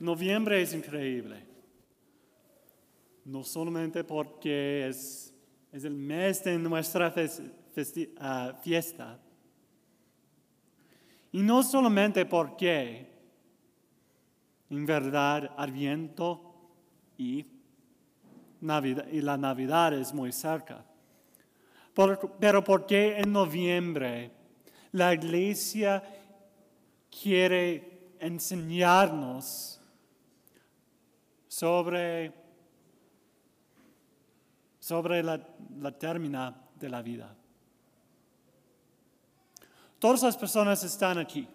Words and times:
Noviembre 0.00 0.60
es 0.60 0.74
increíble. 0.74 1.42
No 3.24 3.42
solamente 3.42 4.04
porque 4.04 4.88
es, 4.88 5.34
es 5.72 5.84
el 5.84 5.94
mes 5.94 6.44
de 6.44 6.58
nuestra 6.58 7.12
ah, 8.18 8.58
fiesta. 8.62 9.18
Y 11.32 11.42
no 11.42 11.62
solamente 11.62 12.26
porque 12.26 13.06
en 14.70 14.86
verdad 14.86 15.50
Adviento 15.56 16.54
y, 17.16 17.46
Navidad, 18.60 19.06
y 19.10 19.20
la 19.20 19.36
Navidad 19.36 19.94
es 19.94 20.12
muy 20.12 20.32
cerca. 20.32 20.84
pero 21.94 22.62
porque 22.62 23.18
en 23.18 23.32
noviembre 23.32 24.30
la 24.92 25.14
iglesia 25.14 26.02
quiere 27.10 28.14
enseñarnos 28.20 29.75
sobre, 31.56 32.34
sobre 34.78 35.22
la, 35.22 35.40
la 35.80 35.90
términa 35.90 36.54
de 36.74 36.88
la 36.90 37.00
vida. 37.00 37.34
Todas 39.98 40.22
las 40.22 40.36
personas 40.36 40.84
están 40.84 41.16
aquí. 41.16 41.48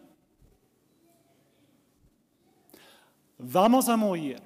Vamos 3.37 3.87
a 3.89 3.95
morir. 3.95 4.41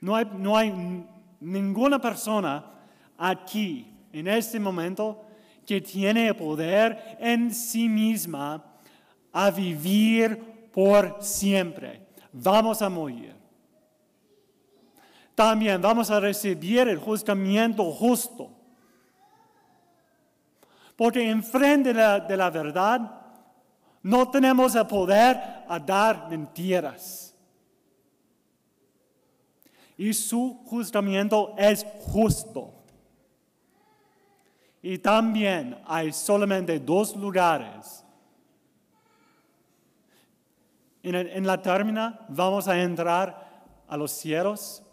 No 0.00 0.16
hay, 0.16 0.24
no 0.38 0.56
hay 0.56 1.04
ninguna 1.40 2.00
persona 2.00 2.64
aquí, 3.18 3.94
en 4.10 4.26
este 4.26 4.58
momento, 4.58 5.22
que 5.66 5.82
tiene 5.82 6.32
poder 6.32 7.18
en 7.20 7.52
sí 7.54 7.90
misma 7.90 8.64
a 9.30 9.50
vivir 9.50 10.70
por 10.72 11.22
siempre. 11.22 12.06
Vamos 12.32 12.80
a 12.80 12.88
morir. 12.88 13.39
También 15.40 15.80
vamos 15.80 16.10
a 16.10 16.20
recibir 16.20 16.86
el 16.86 16.98
juzgamiento 16.98 17.90
justo. 17.92 18.50
Porque 20.94 21.30
enfrente 21.30 21.94
de 21.94 22.36
la, 22.36 22.50
verdad 22.50 23.22
no 24.02 24.30
tenemos 24.30 24.74
el 24.74 24.86
poder 24.86 25.64
a 25.66 25.78
dar 25.78 26.28
mentiras 26.28 27.34
y 29.96 30.12
su 30.12 30.60
juzgamiento 30.66 31.54
es 31.56 31.86
justo. 32.00 32.74
Y 34.82 34.98
también 34.98 35.80
hay 35.86 36.12
solamente 36.12 36.78
dos 36.78 37.16
lugares. 37.16 38.04
En, 41.02 41.46
la 41.46 41.62
términa 41.62 42.26
vamos 42.28 42.68
a 42.68 42.78
entrar 42.78 43.64
a 43.88 43.96
los 43.96 44.10
cielos 44.10 44.84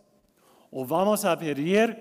o 0.79 0.85
vamos 0.85 1.25
a 1.25 1.35
pedir 1.35 1.97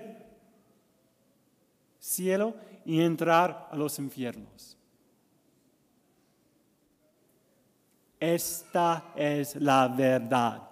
cielo 1.97 2.53
y 2.85 3.01
entrar 3.01 3.69
a 3.71 3.75
los 3.75 3.97
infiernos. 3.97 4.77
Esta 8.19 9.13
es 9.15 9.55
la 9.55 9.87
verdad. 9.87 10.69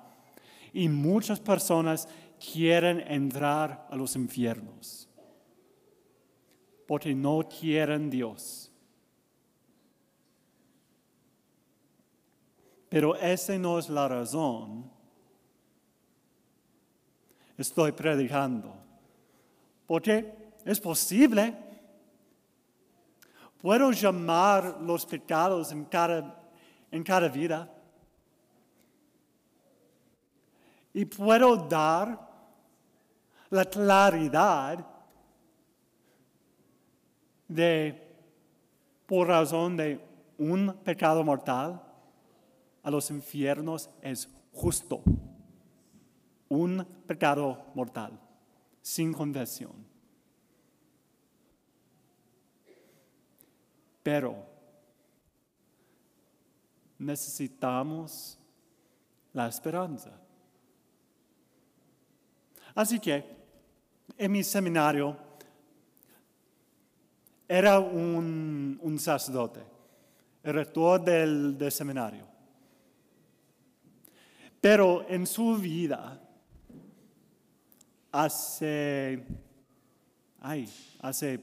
Y 0.71 0.87
muchas 0.87 1.39
personas 1.39 2.07
quieren 2.37 2.99
entrar 3.11 3.87
a 3.89 3.95
los 3.95 4.15
infiernos, 4.15 5.09
porque 6.85 7.15
no 7.15 7.49
quieren 7.49 8.11
Dios. 8.11 8.71
Pero 12.87 13.15
esa 13.15 13.57
no 13.57 13.79
es 13.79 13.89
la 13.89 14.07
razón. 14.07 14.94
Estoy 17.57 17.91
predicando. 17.91 18.73
Porque 19.85 20.33
es 20.65 20.79
posible. 20.79 21.55
Puedo 23.61 23.91
llamar 23.91 24.77
los 24.81 25.05
pecados 25.05 25.71
en 25.71 25.85
cada, 25.85 26.39
en 26.91 27.03
cada 27.03 27.27
vida. 27.29 27.71
Y 30.93 31.05
puedo 31.05 31.55
dar 31.57 32.19
la 33.49 33.65
claridad 33.65 34.85
de, 37.47 38.15
por 39.05 39.27
razón 39.27 39.77
de 39.77 39.99
un 40.37 40.73
pecado 40.83 41.23
mortal, 41.23 41.81
a 42.83 42.91
los 42.91 43.09
infiernos 43.09 43.89
es 44.01 44.29
justo. 44.53 45.01
Un 46.49 46.85
pecado 47.07 47.71
mortal, 47.73 48.19
sin 48.81 49.13
confesión. 49.13 49.73
Pero 54.03 54.45
necesitamos 56.99 58.37
la 59.33 59.47
esperanza. 59.47 60.11
Así 62.75 62.99
que 62.99 63.23
en 64.17 64.31
mi 64.31 64.43
seminario 64.43 65.17
era 67.47 67.79
un, 67.79 68.97
sacerdote, 68.99 69.61
el 70.43 70.53
rector 70.53 71.03
del, 71.03 71.71
seminario. 71.71 72.25
Pero 74.59 75.05
en 75.07 75.27
su 75.27 75.55
vida, 75.55 76.19
hace, 78.23 79.25
ay, 80.39 80.69
hace 80.99 81.39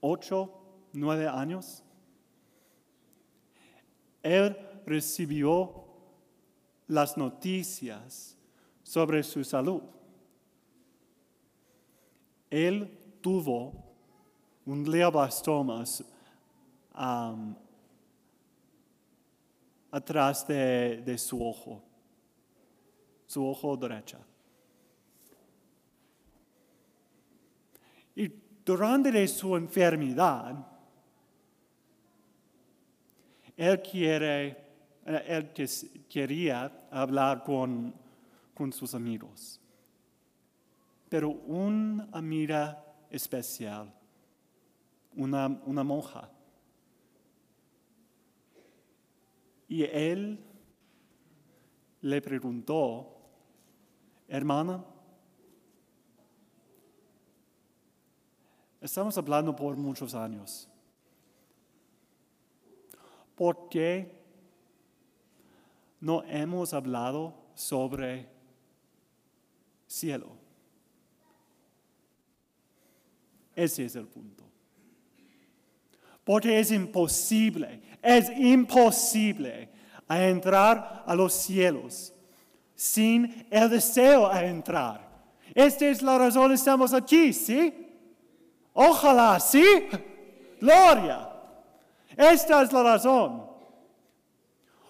ocho, 0.00 0.52
nueve 0.92 1.26
años, 1.26 1.82
él 4.22 4.56
recibió 4.86 5.86
las 6.86 7.16
noticias 7.16 8.36
sobre 8.82 9.22
su 9.22 9.44
salud 9.44 9.82
él 12.50 12.98
tuvo 13.20 13.72
un 14.66 14.82
glioblastoma 14.82 15.84
atrás 19.92 20.46
de, 20.46 21.16
su 21.16 21.42
ojo, 21.46 21.82
su 23.26 23.46
ojo 23.46 23.76
derecho. 23.76 24.18
Y 28.14 28.32
durante 28.64 29.26
su 29.28 29.56
enfermedad, 29.56 30.66
él, 33.56 33.82
quiere, 33.82 34.56
él 35.04 35.52
quería 36.08 36.86
hablar 36.90 37.42
con 37.44 37.92
sus 38.72 38.94
amigos 38.94 39.60
pero 41.10 41.28
una 41.28 42.08
amiga 42.12 42.82
especial, 43.10 43.92
una, 45.16 45.48
una 45.66 45.82
monja. 45.82 46.30
Y 49.68 49.82
él 49.82 50.38
le 52.02 52.22
preguntó, 52.22 53.08
hermana, 54.28 54.84
estamos 58.80 59.16
hablando 59.18 59.54
por 59.54 59.76
muchos 59.76 60.14
años. 60.14 60.68
¿Por 63.34 63.68
qué 63.68 64.20
no 66.00 66.22
hemos 66.24 66.72
hablado 66.74 67.34
sobre 67.54 68.28
cielo? 69.86 70.36
Ese 73.54 73.84
es 73.84 73.96
el 73.96 74.06
punto. 74.06 74.44
Porque 76.24 76.60
es 76.60 76.70
imposible, 76.70 77.82
es 78.02 78.30
imposible 78.38 79.70
entrar 80.08 81.04
a 81.06 81.14
los 81.14 81.32
cielos 81.32 82.12
sin 82.74 83.46
el 83.50 83.68
deseo 83.68 84.26
a 84.26 84.44
entrar. 84.44 85.08
Esta 85.54 85.86
es 85.86 86.02
la 86.02 86.16
razón 86.16 86.52
estamos 86.52 86.94
aquí, 86.94 87.32
¿sí? 87.32 87.89
Ojalá, 88.72 89.38
¿sí? 89.40 89.64
Gloria. 90.60 91.28
Esta 92.16 92.62
es 92.62 92.72
la 92.72 92.82
razón. 92.82 93.46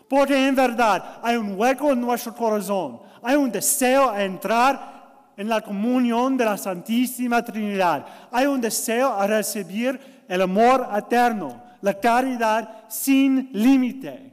Porque 0.09 0.49
en 0.49 0.55
verdad 0.55 1.21
hay 1.23 1.37
un 1.37 1.59
hueco 1.59 1.93
en 1.93 2.01
nuestro 2.01 2.35
corazón, 2.35 3.01
hay 3.23 3.37
un 3.37 3.53
deseo 3.53 4.11
a 4.11 4.25
entrar 4.25 5.31
en 5.37 5.49
la 5.49 5.61
comunión 5.61 6.37
de 6.37 6.45
la 6.45 6.59
Santísima 6.59 7.45
Trinidad. 7.45 8.05
Hay 8.31 8.47
un 8.47 8.61
deseo 8.61 9.13
a 9.13 9.27
recibir 9.27 10.25
el 10.29 10.43
amor 10.43 10.89
eterno, 10.97 11.63
la 11.81 11.95
caridad 11.95 12.85
sin 12.89 13.51
límite. 13.53 14.31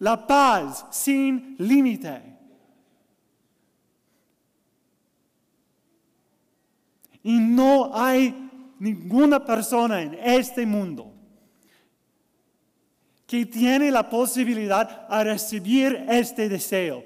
la 0.00 0.26
paz 0.26 0.86
sin 0.90 1.56
límite. 1.58 2.37
Y 7.22 7.38
no 7.38 7.90
hay 7.94 8.50
ninguna 8.78 9.44
persona 9.44 10.02
en 10.02 10.14
este 10.14 10.64
mundo 10.64 11.12
que 13.26 13.44
tiene 13.44 13.90
la 13.90 14.08
posibilidad 14.08 15.06
de 15.08 15.24
recibir 15.24 16.06
este 16.08 16.48
deseo. 16.48 17.04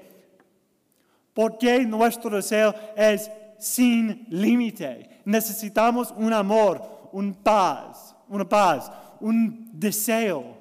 Porque 1.33 1.85
nuestro 1.85 2.29
deseo 2.29 2.73
es 2.95 3.29
sin 3.59 4.25
límite. 4.29 5.21
Necesitamos 5.25 6.13
un 6.15 6.31
amor, 6.31 7.09
un 7.11 7.33
paz, 7.33 8.15
una 8.29 8.47
paz, 8.47 8.91
un 9.19 9.69
deseo 9.73 10.57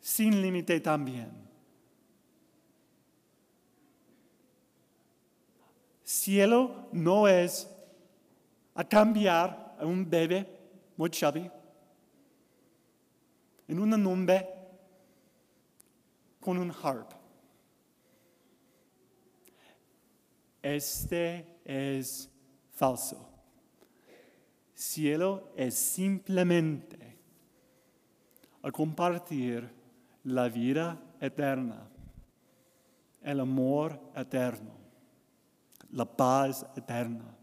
sin 0.00 0.42
límite 0.42 0.80
también. 0.80 1.30
Cielo 6.02 6.88
no 6.92 7.28
es 7.28 7.68
a 8.76 8.84
cambiar 8.84 9.74
a 9.80 9.86
un 9.86 10.08
bebé 10.08 10.46
muy 10.96 11.08
chubby 11.10 11.50
en 13.66 13.78
una 13.78 13.96
nube 13.96 14.46
con 16.40 16.58
un 16.58 16.70
harp. 16.70 17.10
Este 20.62 21.58
es 21.64 22.30
falso. 22.70 23.28
Cielo 24.74 25.52
es 25.56 25.74
simplemente 25.74 27.18
a 28.62 28.70
compartir 28.70 29.72
la 30.24 30.48
vida 30.48 31.00
eterna, 31.18 31.88
el 33.22 33.40
amor 33.40 33.98
eterno, 34.14 34.72
la 35.90 36.04
paz 36.04 36.66
eterna 36.76 37.35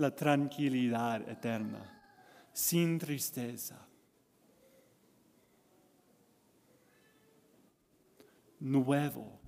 la 0.00 0.10
tranquilidad 0.16 1.28
eterna, 1.28 1.84
sin 2.54 2.98
tristeza. 2.98 3.86
Nuevo 8.60 9.38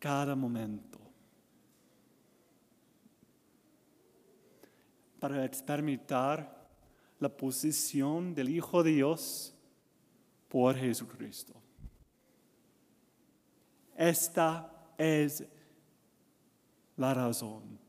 cada 0.00 0.34
momento. 0.34 0.98
Para 5.20 5.44
experimentar 5.44 6.68
la 7.20 7.28
posición 7.28 8.34
del 8.34 8.48
Hijo 8.48 8.82
de 8.82 8.90
Dios 8.90 9.54
por 10.48 10.74
Jesucristo. 10.74 11.54
Esta 13.96 14.68
es 14.98 15.44
la 16.96 17.14
razón 17.14 17.85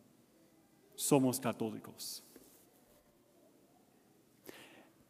somos 0.98 1.40
católicos. 1.40 2.24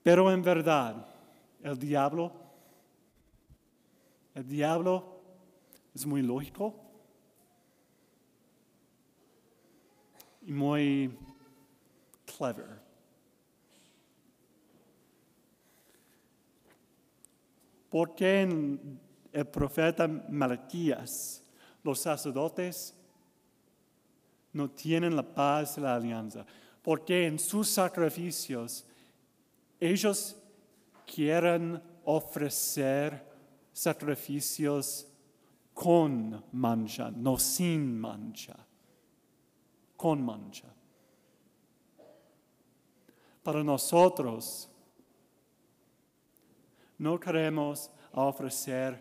Pero 0.03 0.29
en 0.31 0.41
verdad, 0.43 1.07
el 1.63 1.79
diablo, 1.79 2.33
el 4.35 4.47
diablo 4.47 5.21
es 5.95 6.05
muy 6.05 6.21
lógico 6.21 6.75
y 10.41 10.51
muy 10.51 11.17
clever. 12.25 12.81
Porque 17.89 18.41
en 18.41 18.99
el 19.31 19.47
profeta 19.47 20.05
Malaquías, 20.07 21.43
los 21.81 21.99
sacerdotes 21.99 22.96
no 24.57 24.71
tienen 24.71 25.15
la 25.15 25.23
paz 25.23 25.75
de 25.75 25.83
la 25.83 25.95
alianza, 25.95 26.45
porque 26.81 27.27
en 27.27 27.37
sus 27.37 27.69
sacrificios 27.69 28.85
ellos 29.79 30.35
quieren 31.05 31.81
ofrecer 32.03 33.23
sacrificios 33.71 35.07
con 35.73 36.43
mancha, 36.53 37.11
no 37.11 37.37
sin 37.37 37.99
mancha, 37.99 38.55
con 39.95 40.25
mancha. 40.25 40.73
Para 43.43 43.63
nosotros, 43.63 44.67
no 46.97 47.19
queremos 47.19 47.91
ofrecer 48.13 48.99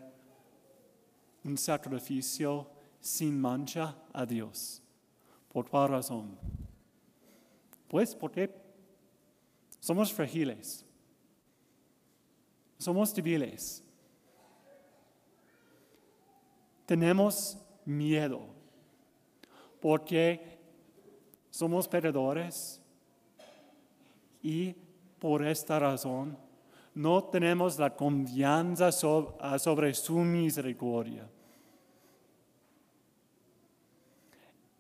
un 1.44 1.56
sacrificio 1.56 2.68
sin 3.00 3.40
mancha 3.40 3.96
a 4.12 4.26
Dios. 4.26 4.82
¿Por 5.56 5.70
cuál 5.70 5.88
razón? 5.88 6.38
Pues 7.88 8.14
porque 8.14 8.54
somos 9.80 10.12
frágiles, 10.12 10.84
somos 12.76 13.14
débiles, 13.14 13.82
tenemos 16.84 17.56
miedo, 17.86 18.42
porque 19.80 20.58
somos 21.48 21.88
perdedores 21.88 22.78
y 24.42 24.74
por 25.18 25.42
esta 25.42 25.78
razón 25.78 26.36
no 26.94 27.24
tenemos 27.24 27.78
la 27.78 27.96
confianza 27.96 28.92
sobre 28.92 29.94
su 29.94 30.18
misericordia. 30.18 31.26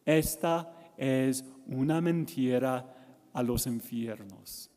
Esta 0.06 0.72
es 0.96 1.44
una 1.66 2.00
mentira 2.00 2.84
a 3.32 3.42
los 3.42 3.66
infiernos. 3.66 4.70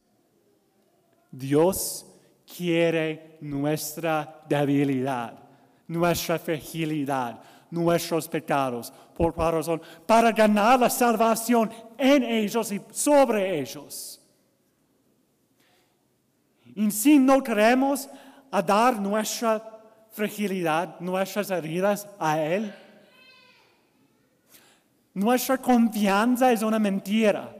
Dios 1.31 2.05
quiere 2.57 3.37
nuestra 3.41 4.41
debilidad, 4.49 5.37
nuestra 5.87 6.39
fragilidad, 6.39 7.39
nuestros 7.69 8.27
pecados. 8.27 8.91
¿Por 9.15 9.37
razón? 9.37 9.81
Para 10.07 10.31
ganar 10.31 10.79
la 10.79 10.89
salvación 10.89 11.69
en 11.95 12.23
ellos 12.23 12.71
y 12.71 12.81
sobre 12.91 13.59
ellos. 13.59 14.19
Y 16.75 16.89
si 16.89 17.19
no 17.19 17.43
queremos 17.43 18.09
a 18.49 18.61
dar 18.63 18.99
nuestra 18.99 19.61
fragilidad, 20.09 20.99
nuestras 20.99 21.51
heridas 21.51 22.07
a 22.17 22.41
Él, 22.41 22.73
nuestra 25.13 25.57
confianza 25.57 26.51
es 26.51 26.61
una 26.61 26.79
mentira. 26.79 27.55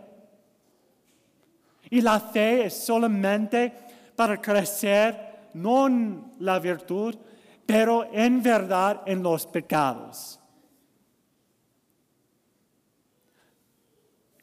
Y 1.90 2.02
la 2.02 2.20
fe 2.20 2.66
es 2.66 2.86
solamente 2.86 3.74
para 4.16 4.40
crecer, 4.40 5.50
no 5.54 5.88
en 5.88 6.32
la 6.40 6.60
virtud, 6.60 7.16
pero 7.66 8.08
en 8.12 8.44
verdad 8.44 9.02
en 9.06 9.24
los 9.24 9.48
pecados. 9.48 10.40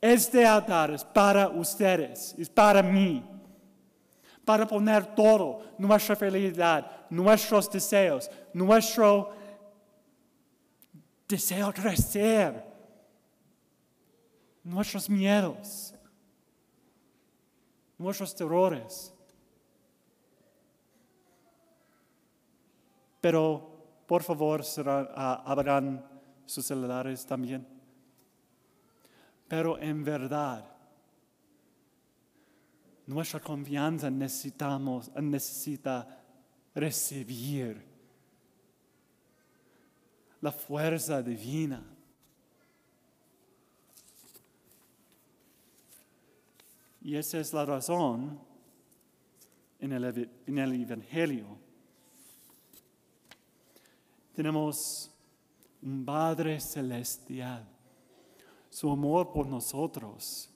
Este 0.00 0.44
altar 0.44 0.90
es 0.90 1.04
para 1.04 1.48
ustedes, 1.48 2.34
es 2.38 2.48
para 2.48 2.82
mí, 2.82 3.24
para 4.44 4.66
poner 4.66 5.14
todo, 5.14 5.62
nuestra 5.78 6.14
felicidad, 6.14 7.06
nuestros 7.10 7.70
deseos, 7.70 8.30
nuestro 8.52 9.32
deseo 11.26 11.72
crecer 11.72 12.75
nuestros 14.66 15.08
miedos, 15.08 15.94
nuestros 17.96 18.34
terrores. 18.34 19.14
Pero 23.20 24.02
por 24.06 24.22
favor 24.22 24.62
ah, 24.84 25.42
abran 25.46 26.04
sus 26.44 26.66
celulares 26.66 27.24
también. 27.24 27.66
Pero 29.48 29.78
en 29.78 30.02
verdad, 30.02 30.64
nuestra 33.06 33.38
confianza 33.38 34.10
necesitamos, 34.10 35.12
necesita 35.14 36.24
recibir 36.74 37.86
la 40.40 40.50
fuerza 40.50 41.22
divina 41.22 41.95
Y 47.06 47.14
esa 47.14 47.38
es 47.38 47.52
la 47.52 47.64
razón 47.64 48.36
en 49.78 49.92
el, 49.92 50.28
en 50.44 50.58
el 50.58 50.82
Evangelio. 50.82 51.56
Tenemos 54.34 55.08
un 55.82 56.04
Padre 56.04 56.58
celestial. 56.58 57.64
Su 58.70 58.90
amor 58.90 59.32
por 59.32 59.46
nosotros 59.46 60.50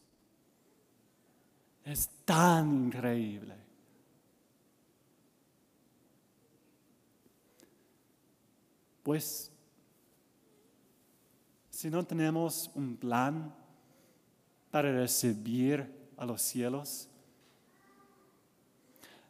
es 1.84 2.10
tan 2.24 2.86
increíble. 2.86 3.54
Pues, 9.04 9.52
si 11.70 11.88
no 11.88 12.04
tenemos 12.04 12.72
un 12.74 12.96
plan 12.96 13.54
para 14.72 14.90
recibir 14.90 15.99
a 16.20 16.26
los 16.26 16.42
cielos, 16.42 17.08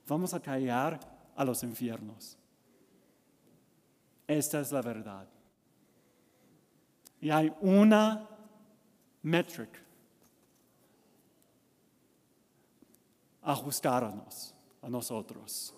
vamos 0.09 0.35
a 0.35 0.40
callar 0.40 0.99
a 1.37 1.44
los 1.44 1.62
infiernos. 1.62 2.37
Esta 4.26 4.59
es 4.61 4.73
la 4.73 4.82
verdad. 4.82 5.28
Y 7.20 7.30
hay 7.30 7.54
una 7.61 8.28
métrica 9.23 9.78
ajustarnos 13.42 14.52
a 14.82 14.88
nosotros. 14.88 15.73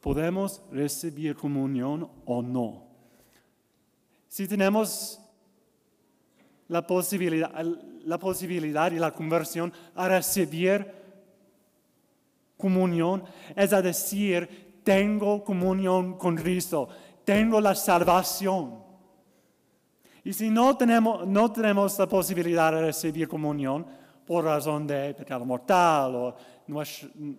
¿Podemos 0.00 0.62
recibir 0.70 1.36
comunión 1.36 2.10
o 2.24 2.40
no? 2.40 2.86
Si 4.26 4.48
tenemos 4.48 5.20
la 6.68 6.86
posibilidad, 6.86 7.52
la 8.04 8.18
posibilidad 8.18 8.90
y 8.92 8.98
la 8.98 9.12
conversión 9.12 9.72
a 9.94 10.08
recibir 10.08 10.86
comunión, 12.56 13.24
es 13.54 13.70
decir, 13.70 14.80
tengo 14.82 15.44
comunión 15.44 16.16
con 16.16 16.36
Cristo, 16.36 16.88
tengo 17.24 17.60
la 17.60 17.74
salvación. 17.74 18.84
Y 20.24 20.32
si 20.32 20.50
no 20.50 20.76
tenemos, 20.76 21.26
no 21.26 21.52
tenemos 21.52 21.98
la 21.98 22.06
posibilidad 22.06 22.72
de 22.72 22.82
recibir 22.82 23.28
comunión 23.28 23.86
por 24.26 24.44
razón 24.44 24.86
de 24.86 25.14
pecado 25.14 25.44
mortal 25.44 26.14
o 26.16 26.36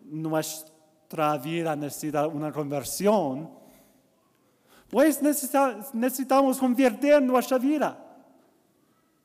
nuestra 0.09 1.37
vida 1.37 1.75
necesita 1.75 2.27
una 2.27 2.51
conversión, 2.51 3.49
pues 4.89 5.21
necesitamos 5.21 6.57
convertir 6.57 7.21
nuestra 7.21 7.57
vida. 7.57 8.06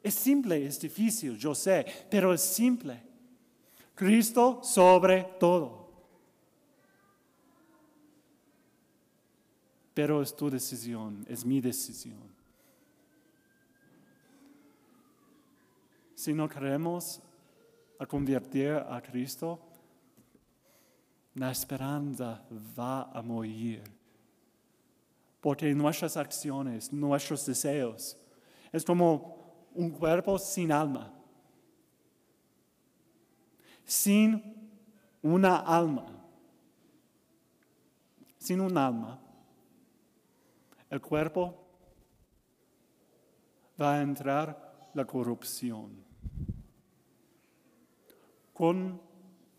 Es 0.02 0.14
simple, 0.14 0.66
es 0.66 0.80
difícil, 0.80 1.38
yo 1.38 1.54
sé, 1.54 1.86
pero 2.10 2.34
es 2.34 2.40
simple. 2.40 3.00
Cristo 3.94 4.60
sobre 4.62 5.22
todo. 5.38 5.82
Pero 9.94 10.22
es 10.22 10.34
tu 10.34 10.50
decisión, 10.50 11.24
es 11.28 11.44
mi 11.44 11.60
decisión. 11.60 12.32
Si 16.14 16.32
no 16.32 16.48
queremos 16.48 17.20
a 17.98 18.06
convertir 18.06 18.72
a 18.72 19.00
Cristo, 19.02 19.60
la 21.34 21.50
esperanza 21.50 22.42
va 22.78 23.10
a 23.12 23.22
morir. 23.22 23.82
Porque 25.40 25.74
nuestras 25.74 26.16
acciones, 26.16 26.92
nuestros 26.92 27.44
deseos, 27.44 28.16
es 28.72 28.84
como 28.84 29.41
un 29.74 29.90
cuerpo 29.90 30.38
sin 30.38 30.72
alma. 30.72 31.12
Sin 33.84 34.70
una 35.22 35.56
alma. 35.58 36.06
Sin 38.38 38.60
un 38.60 38.76
alma. 38.76 39.18
El 40.90 41.00
cuerpo 41.00 41.62
va 43.80 43.94
a 43.94 44.02
entrar 44.02 44.90
la 44.94 45.04
corrupción. 45.04 46.04
Con 48.52 49.00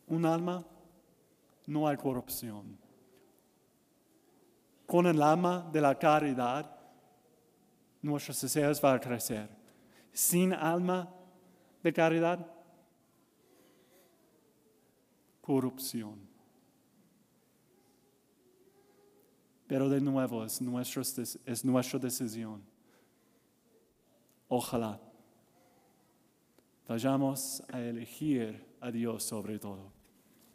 un 0.08 0.25
alma 0.25 0.63
no 1.65 1.88
hay 1.88 1.98
corrupción. 1.98 2.77
Con 4.86 5.08
el 5.08 5.22
alma 5.22 5.67
de 5.72 5.82
la 5.82 5.98
caridad, 5.98 6.70
nuestros 8.01 8.39
deseos 8.41 8.79
van 8.79 8.98
a 8.98 9.00
crecer. 9.00 9.62
Sin 10.13 10.53
alma 10.53 11.13
de 11.82 11.91
caridad, 11.91 12.50
corrupción. 15.41 16.20
Pero 19.67 19.89
de 19.89 20.00
nuevo 20.00 20.46
es, 20.46 20.62
es 21.46 21.65
nuestra 21.65 22.00
decisión. 22.00 22.63
Ojalá 24.48 25.01
vayamos 26.88 27.63
a 27.70 27.79
elegir 27.82 28.63
a 28.79 28.91
Dios 28.91 29.24
sobre 29.24 29.58
todo. 29.58 30.02